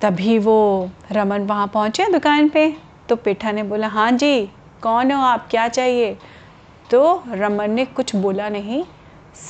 तभी 0.00 0.38
वो 0.38 0.90
रमन 1.12 1.40
वहाँ 1.40 1.66
पहुँचे 1.66 2.06
दुकान 2.12 2.48
पे। 2.48 2.76
तो 3.08 3.16
पेठा 3.16 3.52
ने 3.52 3.62
बोला 3.62 3.86
हाँ 3.86 4.12
जी, 4.12 4.50
कौन 4.82 5.12
हो 5.12 5.22
आप? 5.22 5.48
क्या 5.50 5.68
चाहिए? 5.68 6.18
तो 6.90 7.22
रमन 7.28 7.70
ने 7.70 7.84
कुछ 7.84 8.16
बोला 8.16 8.48
नहीं। 8.48 8.84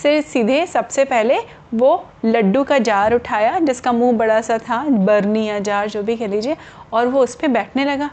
से 0.03 0.23
सीधे 0.23 0.67
सबसे 0.67 1.05
पहले 1.05 1.39
वो 1.75 2.09
लड्डू 2.25 2.65
का 2.65 2.79
जार 2.79 3.15
उठाया, 3.15 3.59
जिसका 3.59 3.93
मुँह 3.93 4.13
बड़ा 4.13 4.41
सा 4.41 4.59
था, 4.59 4.85
बर्नी 4.85 5.49
या 5.49 5.59
जार 5.59 5.89
जो 5.89 6.03
भी 6.03 6.17
कह 6.17 6.27
लीजिए, 6.27 6.57
और 6.93 7.07
वो 7.07 7.21
उस 7.21 7.35
पर 7.35 7.49
बैठने 7.49 7.85
लगा। 7.85 8.11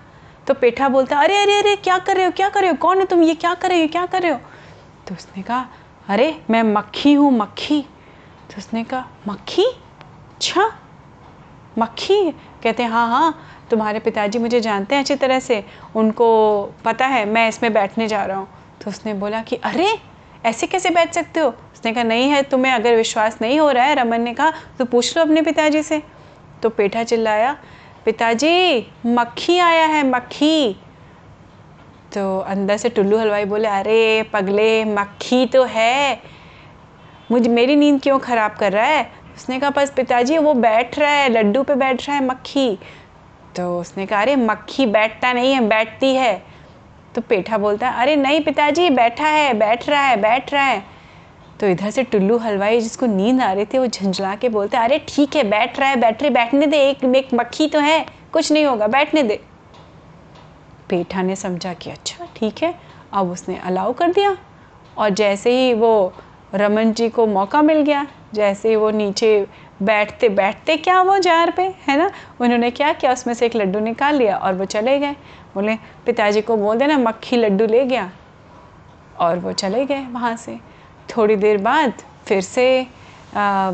तो 0.47 0.53
पेठा 0.53 0.89
बोलता, 0.89 1.19
अरे 1.19 1.37
अरे 1.37 1.59
अरे, 1.59 1.75
क्या 1.75 1.97
कर 1.97 2.15
रहे 2.15 2.25
हो? 2.25 2.31
क्या 2.31 2.49
कर 2.49 2.61
रहे 2.61 2.69
हो? 2.69 2.75
कौन 2.75 2.99
हो 2.99 3.05
तुम? 3.05 3.23
ये 3.23 3.33
क्या 3.33 3.53
कर 3.53 3.69
रहे 3.69 3.81
हो? 3.81 3.87
क्या 3.87 4.05
कर 4.05 4.21
रहे 4.21 4.31
हो? 4.31 4.39
तो 5.07 5.15
उसने 5.15 5.43
कहा 5.43 5.67
अरे, 6.09 6.41
मैं 6.49 6.63
मक्खी 6.63 7.13
हूँ, 7.13 7.37
मक्खी। 7.37 7.81
तो 8.49 8.55
उसने 8.57 8.83
कहा, 8.83 9.07
मक्खी? 9.27 9.65
अच्छा 10.35 10.71
मक्खी? 11.79 12.31
कहते 12.63 12.83
हैं 12.83 12.89
हाँ 12.89 13.07
हाँ 13.07 13.39
तुम्हारे 13.71 13.99
पिताजी 13.99 14.39
मुझे 14.39 14.59
जानते 14.59 14.95
हैं 14.95 15.01
अच्छी 15.01 15.15
तरह 15.15 15.39
से। 15.39 15.65
उनको 15.95 16.63
पता 16.85 17.05
है, 17.05 17.25
मैं 17.25 17.49
इसमें 17.49 17.73
बैठने 17.73 18.07
जा 18.07 18.25
रहा 18.25 18.37
हूँ। 18.37 18.47
तो 18.83 18.89
उसने 18.89 19.13
बोला 19.13 19.41
कि, 19.41 19.55
अरे, 19.55 19.99
ऐसे 20.45 20.67
कैसे 20.67 20.89
बैठ 20.89 21.13
सकते 21.13 21.39
हो? 21.39 21.49
उसने 21.49 21.93
कहा, 21.93 22.03
नहीं 22.03 22.29
है, 22.29 22.41
तुम्हें 22.41 22.73
अगर 22.73 22.95
विश्वास 22.95 23.37
नहीं 23.41 23.59
हो 23.59 23.71
रहा 23.71 23.85
है, 23.85 23.95
रमन 23.95 24.21
ने 24.21 24.33
कहा 24.33 24.53
तो 24.79 24.85
पूछ 24.85 25.17
लो 25.17 25.23
अपने 25.23 25.41
पिताजी 25.41 25.83
से। 25.83 26.03
तो 26.63 26.69
पेठा 26.69 27.03
चिल्लाया, 27.03 27.57
पिताजी, 28.05 28.87
मक्खी 29.05 29.59
आया 29.59 29.85
है, 29.85 30.09
मक्खी। 30.09 30.81
तो 32.13 32.39
अंदर 32.39 32.77
से 32.77 32.89
टुल्लू 32.89 33.17
हलवाई 33.17 33.45
बोले, 33.45 33.67
अरे, 33.67 34.23
पगले, 34.23 34.85
मक्खी 34.85 35.45
तो 35.45 35.63
है। 35.63 36.21
मुझे, 37.31 37.49
मेरी 37.49 37.75
नींद 37.75 38.01
क्यों 38.01 38.19
ख़राब 38.19 38.51
कर 38.51 38.71
रहा 38.71 38.85
है? 38.85 39.11
उसने 39.37 39.59
कहा, 39.59 39.69
बस 39.69 39.91
पिताजी, 39.91 40.37
वो 40.37 40.53
बैठ 40.53 40.99
रहा 40.99 41.11
है, 41.11 41.29
लड्डू 41.29 41.63
पे 41.63 41.75
बैठ 41.75 42.07
रहा 42.07 42.17
है 42.17 42.25
मक्खी। 42.25 42.79
तो 43.55 43.79
उसने 43.79 44.05
कहा, 44.05 44.21
अरे, 44.21 44.35
मक्खी 44.35 44.85
बैठता 44.85 45.33
नहीं 45.33 45.53
है, 45.53 45.61
बैठती 45.61 46.15
है। 46.15 46.43
तो 47.15 47.21
पेठा 47.21 47.57
बोलता 47.57 47.89
है, 47.89 48.01
अरे, 48.01 48.15
नहीं 48.15 48.41
पिताजी, 48.41 48.89
बैठा 48.89 49.27
है, 49.27 49.53
बैठ 49.53 49.89
रहा 49.89 50.01
है, 50.01 50.17
बैठ 50.17 50.53
रहा 50.53 50.65
है। 50.65 50.83
तो 51.59 51.67
इधर 51.67 51.89
से 51.89 52.03
टुल्लू 52.03 52.37
हलवाई 52.37 52.81
जिसको 52.81 53.05
नींद 53.05 53.41
आ 53.41 53.51
रही 53.51 53.65
थी, 53.65 53.77
वो 53.77 53.87
झंझला 53.87 54.35
के 54.35 54.49
बोलते 54.49 54.77
अरे, 54.77 55.05
ठीक 55.07 55.35
है, 55.35 55.43
बैठ 55.43 55.79
रहा 55.79 55.89
है, 55.89 55.95
बैठ 55.95 56.21
रहे 56.21 56.29
बैठने 56.29 56.67
दे, 56.67 56.77
एक 56.77 57.03
एक 57.03 57.27
मक्खी 57.33 57.67
तो 57.67 57.79
है, 57.79 58.05
कुछ 58.33 58.51
नहीं 58.51 58.65
होगा, 58.65 58.87
बैठने 58.87 59.23
दे। 59.23 59.41
पेठा 60.89 61.21
ने 61.21 61.35
समझा 61.35 61.73
कि 61.73 61.89
अच्छा 61.89 62.27
ठीक 62.35 62.63
है 62.63 62.73
अब 63.13 63.31
उसने 63.31 63.57
अलाउ 63.57 63.93
कर 63.93 64.11
दिया। 64.13 64.37
और 64.97 65.09
जैसे 65.11 65.51
ही 65.51 65.73
वो 65.73 66.13
रमन 66.55 66.91
जी 66.93 67.09
को 67.09 67.25
मौका 67.27 67.61
मिल 67.61 67.81
गया 67.81 68.05
जैसे 68.33 68.69
ही 68.69 68.75
वो 68.75 68.89
नीचे 68.91 69.47
बैठते 69.81 70.29
बैठते 70.29 70.75
क्या 70.77 71.01
वो 71.01 71.17
जार 71.17 71.51
पे 71.51 71.63
है 71.87 71.97
ना 71.97 72.09
उन्होंने 72.41 72.71
क्या 72.71 72.91
किया 72.93 73.11
उसमें 73.13 73.33
से 73.33 73.45
एक 73.45 73.55
लड्डू 73.55 73.79
निकाल 73.79 74.15
लिया 74.15 74.37
और 74.37 74.53
वो 74.53 74.65
चले 74.65 74.97
गए। 74.99 75.11
बोले 75.55 75.75
पिताजी 76.05 76.41
को 76.41 76.57
बोल 76.57 76.77
देना 76.77 76.97
मक्खी 76.97 77.37
लड्डू 77.37 77.65
ले 77.65 77.85
गया। 77.85 78.11
और 79.19 79.39
वो 79.39 79.51
चले 79.53 79.85
गए 79.85 80.05
वहाँ 80.07 80.35
से। 80.37 80.57
थोड़ी 81.09 81.35
देर 81.35 81.57
बाद 81.57 81.93
फिर 82.25 82.41
से 82.41 82.87
आ, 83.35 83.71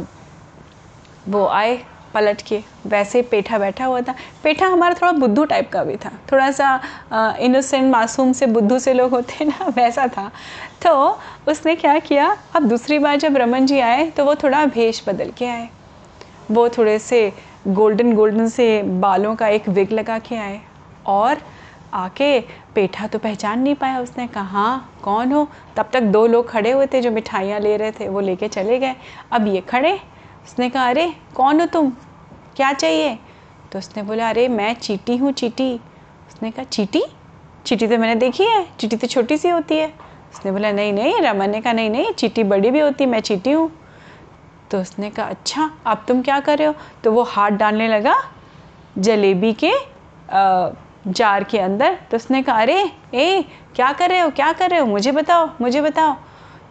वो 1.28 1.46
आए। 1.48 1.78
पलट 2.14 2.42
के 2.42 2.62
वैसे 2.88 3.22
पेठा 3.22 3.58
बैठा 3.60 3.86
हुआ 3.86 4.02
था। 4.02 4.16
पेठा 4.44 4.68
हमारा 4.68 4.94
थोड़ा 4.94 5.12
बुद्धू 5.12 5.46
टाइप 5.46 5.70
का 5.72 5.84
भी 5.84 5.96
था। 5.96 6.12
थोड़ा 6.32 6.50
सा 6.52 7.36
इनोसेंट 7.40 7.92
मासूम 7.92 8.32
से 8.34 8.46
बुद्धू 8.48 8.80
से 8.80 8.94
लोग 8.94 9.12
होते 9.12 9.46
ना, 9.46 9.66
वैसा 9.76 10.08
था। 10.08 10.30
तो 10.86 11.20
उसने 11.48 11.76
क्या 11.76 11.98
किया, 12.00 12.36
अब 12.56 12.64
दूसरी 12.64 13.00
बार 13.00 13.18
जब 13.18 13.38
रमन 13.38 13.66
जी 13.66 13.80
आए 13.80 14.10
तो 14.10 14.26
वो 14.26 14.36
थोड़ा 14.36 14.66
भेष 14.66 15.02
बदल 15.10 15.32
के 15.38 15.46
आए। 15.46 15.68
वो 16.52 16.68
थोड़े 16.70 16.98
से 17.00 17.32
गोल्डन 17.68 18.14
गोल्डन 18.14 18.48
से 18.48 18.82
बालों 18.84 19.36
का 19.36 19.48
एक 19.48 19.70
विग 19.70 19.92
लगा 19.92 20.20
के 20.20 20.36
आए 20.36 20.60
और 21.06 21.38
आके 21.94 22.40
पेठा 22.76 23.08
तो 23.08 23.20
पहचान 23.20 23.60
नहीं 23.60 23.76
पाया 23.76 24.00
उसने। 24.00 24.28
कहा, 24.28 24.78
कौन 25.04 25.32
हो? 25.32 25.48
तब 25.78 25.90
तक 25.94 26.02
दो 26.02 26.26
लोग 26.28 26.50
खड़े 26.50 26.72
हुए 26.72 26.86
थे 26.86 27.02
जो 27.02 27.12
मिठाइयाँ 27.12 27.60
ले 27.60 27.76
रहे 27.78 27.92
थे, 27.92 28.08
वो 28.08 28.20
लेके 28.20 28.48
चले 28.48 28.80
गए। 28.80 28.96
अब 29.32 29.48
ये 29.48 29.62
खड़े 29.62 30.00
उसने 30.46 30.70
कहा 30.70 30.90
अरे 30.90 31.12
कौन 31.36 31.60
हो 31.60 31.66
तुम? 31.66 31.90
क्या 32.56 32.72
चाहिए? 32.74 33.18
तो 33.72 33.80
उसने 33.80 34.04
बोला 34.04 34.30
अरे 34.30 34.48
मैं 34.48 34.74
चीटी 34.76 35.18
हूँ 35.18 35.32
चीटी। 35.32 35.74
उसने 36.28 36.52
कहा 36.52 36.64
चीटी? 36.66 37.04
चीटी 37.66 37.88
तो 37.88 37.98
मैंने 37.98 38.16
देखी 38.16 38.44
है 38.44 38.66
चीटी 38.80 38.98
तो 38.98 39.08
छोटी 39.08 39.38
सी 39.38 39.50
होती 39.50 39.78
है। 39.78 39.88
उसने 40.34 40.52
बोला 40.52 40.72
नहीं 40.72 40.94
नहीं। 40.94 41.22
रमन 41.22 41.50
ने 41.50 41.62
कहा 41.62 41.74
नहीं 41.74 41.90
नहीं 41.90 42.12
चीटी 42.14 42.44
बड़ी 42.44 42.72
भी 42.72 42.80
होती 42.80 43.06
मैं 43.06 43.20
चीटी 43.20 43.52
हूँ। 43.52 43.70
तो 44.72 44.82
उसने 44.82 45.10
कहा 45.10 45.26
अच्छा 45.26 45.70
अब 45.86 46.06
तुम 46.08 46.22
क्या 46.22 46.40
कर 46.40 46.58
रहे 46.58 46.68
हो? 46.68 46.76
तो 47.04 47.12
वो 47.12 47.24
हाथ 47.24 47.52
डालने 47.52 47.88
लगा 47.88 48.16
जलेबी 48.98 49.54
के 49.54 49.72
आ, 49.72 50.70
जार 51.08 51.44
के 51.44 51.60
अंदर। 51.60 51.98
तो 52.12 52.18
उसने 52.18 52.42
कहा 52.44 52.62
अरे 52.62 52.80
ए 53.14 53.44
क्या 53.76 53.92
कर 53.92 54.10
रहे 54.10 54.20
हो? 54.20 54.30
क्या 54.30 54.52
कर 54.54 54.70
रहे 54.70 54.80
हो? 54.80 54.86
मुझे 54.86 55.12
बताओ 55.12 55.50
मुझे 55.62 55.82
बताओ। 55.82 56.16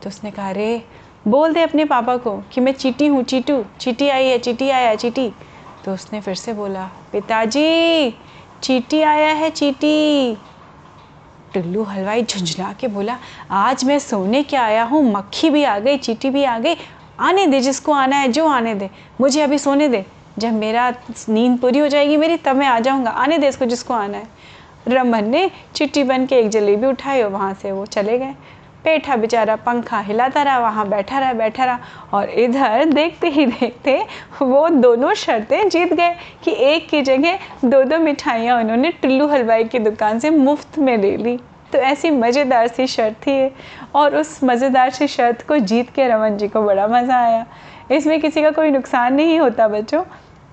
तो 0.02 0.09
उसने 0.09 0.31
कहा 0.31 0.49
अरे 0.50 0.83
बोल 1.28 1.52
दे 1.52 1.62
अपने 1.62 1.85
पापा 1.85 2.16
को 2.16 2.43
कि 2.52 2.61
मैं 2.61 2.73
चीटी 2.73 3.07
हूँ, 3.07 3.23
चीटू, 3.23 3.64
चीटी 3.81 4.09
आई 4.09 4.26
है, 4.26 4.38
चीटी 4.38 4.71
आया 4.71 4.88
है, 4.88 4.97
चीटी। 4.97 5.33
तो 5.85 5.95
उसने 5.95 6.21
फिर 6.21 6.35
से 6.35 6.52
बोला, 6.52 6.90
पिताजी, 7.12 8.11
चीटी 8.62 9.02
आया 9.02 9.28
है, 9.28 9.50
चीटी। 9.50 10.35
टुल्लू 11.54 11.83
हलवाई 11.83 12.23
झुंझला 12.23 12.73
के 12.73 12.88
बोला, 12.88 13.19
आज 13.50 13.85
मैं 13.85 13.99
सोने 13.99 14.43
के 14.43 14.57
आया 14.57 14.85
हूँ, 14.85 15.12
मक्खी 15.12 15.50
भी 15.50 15.64
आ 15.64 15.78
गई, 15.78 15.97
चीटी 15.97 16.31
भी 16.31 16.45
आ 16.45 16.59
गई। 16.59 16.76
आने 17.21 17.47
दे, 17.47 17.61
जिसको 17.61 17.93
आना 17.93 18.16
है, 18.16 18.28
जो 18.28 18.47
आने 18.47 18.75
दे। 18.75 18.90
मुझे 19.21 19.43
अभी 19.43 19.59
सोने 19.59 19.88
दे। 19.88 20.04
जब 20.38 20.52
मेरा 20.52 20.95
नींद 21.28 21.59
पूरी 21.59 21.78
हो 21.78 21.88
जाएगी 21.88 22.16
मेरी, 22.16 22.37
तब 22.37 22.57
मैं 22.57 22.66
आ 22.66 22.78
जाऊँगा। 22.81 23.11
आने 23.11 23.38
दे 23.38 23.49
इसको 23.49 23.64
जिसको 23.64 23.95
आना 23.95 24.19
है। 24.19 24.28
रमन 24.88 25.25
ने 25.25 25.50
चिट्टी 25.75 26.04
बन 26.04 26.26
के 26.26 26.37
एक 26.37 26.49
जलेबी 26.49 26.87
उठाई 26.87 27.23
और 27.23 27.31
वहाँ 27.31 27.54
से 27.54 27.73
वो 27.73 27.87
चले 27.87 28.19
गए। 28.19 28.35
पेठा 28.85 29.17
बेचारा, 29.17 29.57
पंखा 29.57 29.99
हिलाता 30.00 30.43
रहा, 30.43 30.59
वहाँ 30.59 30.88
बैठा 30.88 31.19
रहा 31.19 31.33
बैठा 31.33 31.64
रहा 31.64 31.79
और 32.12 32.31
इधर 32.31 32.85
देखते 32.85 33.29
ही 33.29 33.47
देखते 33.47 33.97
वो 34.43 34.69
दोनों 34.71 35.12
शर्तें 35.14 35.69
जीत 35.69 35.93
गए 35.93 36.14
कि 36.45 36.53
एक 36.64 36.88
की 36.88 37.03
जगह 37.03 37.38
दो 37.64 37.83
दो 37.85 37.99
मिठाइयाँ 37.99 38.59
उन्होंने 38.61 38.91
टुल्लू 39.03 39.26
हलवाई 39.26 39.64
की 39.64 39.79
दुकान 39.81 40.19
से 40.19 40.31
मुफ़्त 40.31 40.79
में 40.79 40.97
ले 40.99 41.17
ली। 41.17 41.37
तो 41.73 41.79
ऐसी 41.81 42.11
मज़ेदार 42.11 42.67
सी 42.69 42.87
शर्त 42.87 43.14
थी 43.19 43.50
और 43.95 44.17
उस 44.17 44.38
मज़ेदार 44.45 44.91
सी 44.91 45.07
शर्त 45.09 45.47
को 45.49 45.59
जीत 45.61 45.91
के 45.91 46.07
रमन 46.09 46.37
जी 46.37 46.49
को 46.49 46.62
बड़ा 46.62 46.87
मज़ा 46.88 47.17
आया। 47.17 47.45
इसमें 47.91 48.21
किसी 48.21 48.43
का 48.43 48.50
कोई 48.50 48.71
नुकसान 48.71 49.14
नहीं 49.14 49.38
होता 49.41 49.69
बच्चों। 49.69 50.03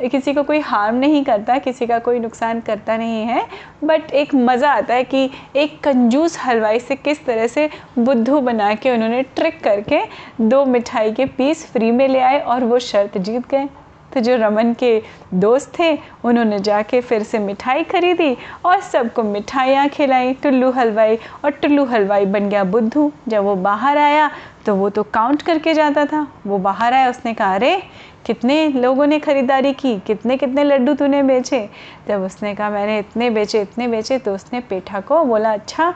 किसी 0.03 0.33
को 0.33 0.43
कोई 0.43 0.59
हार्म 0.61 0.95
नहीं 0.95 1.23
करता, 1.23 1.57
किसी 1.57 1.87
का 1.87 1.99
कोई 1.99 2.19
नुकसान 2.19 2.59
करता 2.61 2.97
नहीं 2.97 3.25
है 3.25 3.45
बट 3.83 4.11
एक 4.13 4.33
मज़ा 4.35 4.71
आता 4.71 4.93
है 4.93 5.03
कि 5.03 5.29
एक 5.55 5.79
कंजूस 5.83 6.37
हलवाई 6.39 6.79
से 6.79 6.95
किस 6.95 7.25
तरह 7.25 7.47
से 7.47 7.69
बुद्धू 7.99 8.39
बना 8.41 8.73
के 8.75 8.91
उन्होंने 8.91 9.21
ट्रिक 9.35 9.63
करके 9.63 10.01
दो 10.41 10.65
मिठाई 10.65 11.11
के 11.11 11.25
पीस 11.27 11.65
फ्री 11.73 11.91
में 11.91 12.07
ले 12.07 12.19
आए 12.21 12.39
और 12.39 12.63
वो 12.63 12.79
शर्त 12.81 13.17
जीत 13.19 13.47
गए। 13.49 13.67
तो 14.13 14.19
जो 14.19 14.35
रमन 14.35 14.73
के 14.73 15.01
दोस्त 15.33 15.71
थे, 15.79 15.97
उन्होंने 16.25 16.57
जाके 16.59 16.99
फिर 17.01 17.23
से 17.23 17.39
मिठाई 17.39 17.83
खरीदी 17.83 18.35
और 18.65 18.81
सबको 18.81 19.23
मिठाइयाँ 19.23 19.87
खिलाई। 19.89 20.33
टुल्लू 20.33 20.71
हलवाई 20.71 21.17
और 21.45 21.51
टुल्लू 21.51 21.85
हलवाई 21.85 22.25
बन 22.25 22.49
गया 22.49 22.63
बुद्धू। 22.65 23.11
जब 23.27 23.43
वो 23.43 23.55
बाहर 23.57 23.97
आया 23.97 24.29
तो 24.65 24.75
वो 24.75 24.89
तो 24.89 25.03
काउंट 25.03 25.41
करके 25.41 25.73
जाता 25.73 26.05
था। 26.05 26.25
वो 26.47 26.57
बाहर 26.59 26.93
आया, 26.93 27.09
उसने 27.09 27.33
कहा, 27.33 27.55
अरे 27.55 27.81
कितने 28.25 28.67
लोगों 28.67 29.07
ने 29.07 29.19
ख़रीदारी 29.19 29.73
की? 29.73 29.99
कितने 29.99 30.37
कितने 30.37 30.63
लड्डू 30.63 30.93
तूने 30.93 31.23
बेचे? 31.23 31.69
जब 32.07 32.21
उसने 32.21 32.55
कहा, 32.55 32.69
मैंने 32.69 32.99
इतने 32.99 33.29
बेचे 33.29 33.61
इतने 33.61 33.87
बेचे 33.87 34.17
तो 34.17 34.35
उसने 34.35 34.59
पेठा 34.59 34.99
को 34.99 35.23
बोला 35.23 35.53
अच्छा 35.53 35.95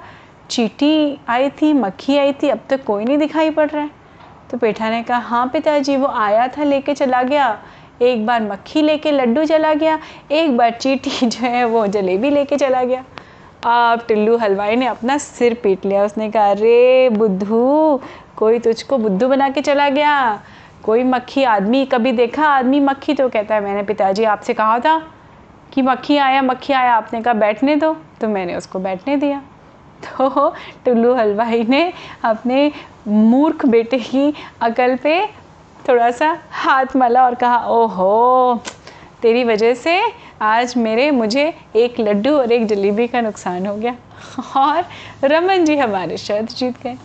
चीटी 0.50 1.20
आई 1.28 1.50
थी, 1.50 1.74
मक्खी 1.74 2.18
आई 2.18 2.34
थी, 2.34 2.50
अब 2.50 2.60
तक 2.70 2.78
तो 2.78 2.84
कोई 2.84 3.06
नहीं 3.06 3.18
दिखाई 3.18 3.50
पड़ 3.50 3.70
रहा 3.70 3.84
है। 3.84 3.90
तो 4.52 4.58
पेठा 4.58 4.90
ने 4.90 5.04
कहा 5.04 5.18
हाँ 5.18 5.48
पिताजी, 5.48 5.98
वो 5.98 6.08
आया 6.08 6.48
था, 6.48 6.64
लेके 6.64 6.94
चला 6.94 7.24
गया। 7.24 7.60
एक 8.02 8.26
बार 8.26 8.44
मक्खी 8.44 8.82
लेके, 8.82 9.12
लड्डू 9.12 9.46
चला 9.46 9.74
गया। 9.74 10.00
एक 10.32 10.58
बार 10.58 10.72
चीटी 10.72 11.10
जो 11.28 11.48
है, 11.48 11.66
वो 11.66 11.88
जलेबी 11.88 12.30
लेके 12.30 12.58
चला 12.58 12.84
गया। 12.84 13.04
अब 13.66 14.02
टिल्लू 14.08 14.38
हलवाई 14.38 14.76
ने 14.76 14.86
अपना 14.86 15.18
सिर 15.18 15.54
पीट 15.54 15.86
लिया। 15.86 16.04
उसने 16.04 16.32
कहा, 16.32 16.50
अरे 16.50 17.10
बुद्धू, 17.10 18.02
कोई 18.38 18.60
तुझको 18.60 18.98
बुद्धू 18.98 19.28
बना 19.28 19.50
के 19.50 19.62
चला 19.62 19.90
गया। 19.90 20.42
कोई 20.86 21.04
मक्खी, 21.04 21.44
आदमी 21.44 21.86
कभी 21.86 22.12
देखा? 22.12 22.48
आदमी 22.48 22.80
मक्खी 22.80 23.14
तो 23.14 23.28
कहता 23.30 23.56
है, 23.56 23.62
मैंने 23.62 23.84
पिताजी 23.84 24.24
आपसे 24.24 24.54
कहा 24.54 24.80
था 24.80 24.98
कि 25.74 25.82
मक्खी 25.82 26.18
आया 26.18 26.42
मक्खी 26.42 26.74
आया, 26.74 26.94
आपने 26.94 27.22
कहा 27.22 27.34
बैठने 27.34 27.76
दो। 27.76 27.94
तो 28.22 28.28
मैंने 28.28 28.56
उसको 28.56 28.80
बैठने 28.80 29.16
दिया। 29.18 29.42
तो 30.04 30.50
टुल्लू 30.86 31.14
हलवाई 31.14 31.64
ने 31.64 31.92
अपने 32.24 32.72
मूर्ख 33.08 33.66
बेटे 33.66 33.98
की 34.00 34.34
अकल 34.62 34.96
पे 34.96 35.26
थोड़ा 35.90 36.12
सा 36.12 36.38
हाथ 36.52 36.96
मला 36.96 37.24
और 37.26 37.36
कहा, 37.36 37.58
ओहो, 37.58 38.62
तेरी 39.22 39.44
वजह 39.44 39.74
से 39.74 40.00
आज 40.42 40.74
मेरे, 40.78 41.10
मुझे 41.12 41.54
एक 41.76 42.00
लड्डू 42.00 42.38
और 42.38 42.52
एक 42.52 42.66
जलेबी 42.68 43.08
का 43.08 43.22
नुकसान 43.22 43.66
हो 43.66 43.76
गया। 43.76 43.96
और 44.58 44.84
रमन 45.24 45.66
जी 45.66 45.78
हमारे 45.78 46.18
शर्त 46.18 46.52
जीत 46.52 46.82
गए। 46.84 46.98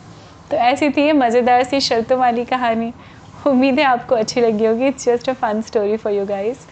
तो 0.51 0.57
ऐसी 0.57 0.91
थी 0.91 1.03
ये 1.03 1.13
मज़ेदार 1.13 1.63
सी 1.65 1.81
शर्तों 1.81 2.19
वाली 2.19 2.45
कहानी। 2.45 2.93
उम्मीद 3.47 3.79
है 3.79 3.85
आपको 3.85 4.15
अच्छी 4.15 4.41
लगी 4.41 4.67
होगी। 4.67 4.87
It's 4.87 5.05
just 5.05 5.31
a 5.31 5.33
fun 5.33 5.61
story 5.63 5.97
for 5.97 6.13
you 6.13 6.27
guys 6.27 6.67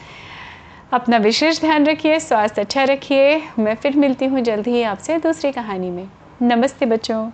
अपना 0.92 1.16
विशेष 1.16 1.60
ध्यान 1.60 1.86
रखिए, 1.86 2.18
स्वास्थ्य 2.20 2.60
अच्छा 2.60 2.84
रखिए। 2.84 3.42
मैं 3.58 3.74
फिर 3.74 3.96
मिलती 3.96 4.24
हूँ 4.24 4.40
जल्द 4.40 4.68
ही 4.68 4.82
आपसे 4.82 5.18
दूसरी 5.18 5.52
कहानी 5.52 5.90
में। 5.90 6.08
नमस्ते 6.42 6.86
बच्चों। 6.86 7.28